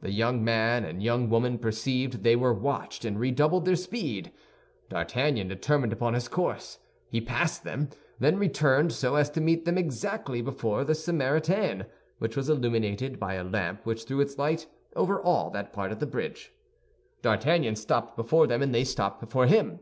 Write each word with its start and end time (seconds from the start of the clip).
The 0.00 0.10
young 0.10 0.42
man 0.42 0.82
and 0.86 1.02
young 1.02 1.28
woman 1.28 1.58
perceived 1.58 2.22
they 2.24 2.36
were 2.36 2.54
watched, 2.54 3.04
and 3.04 3.20
redoubled 3.20 3.66
their 3.66 3.76
speed. 3.76 4.32
D'Artagnan 4.88 5.46
determined 5.46 5.92
upon 5.92 6.14
his 6.14 6.26
course. 6.26 6.78
He 7.10 7.20
passed 7.20 7.64
them, 7.64 7.90
then 8.18 8.38
returned 8.38 8.94
so 8.94 9.16
as 9.16 9.28
to 9.32 9.42
meet 9.42 9.66
them 9.66 9.76
exactly 9.76 10.40
before 10.40 10.84
the 10.84 10.94
Samaritaine, 10.94 11.84
which 12.18 12.34
was 12.34 12.48
illuminated 12.48 13.20
by 13.20 13.34
a 13.34 13.44
lamp 13.44 13.84
which 13.84 14.04
threw 14.04 14.22
its 14.22 14.38
light 14.38 14.66
over 14.96 15.20
all 15.20 15.50
that 15.50 15.74
part 15.74 15.92
of 15.92 15.98
the 15.98 16.06
bridge. 16.06 16.50
D'Artagnan 17.20 17.76
stopped 17.76 18.16
before 18.16 18.46
them, 18.46 18.62
and 18.62 18.74
they 18.74 18.84
stopped 18.84 19.20
before 19.20 19.44
him. 19.48 19.80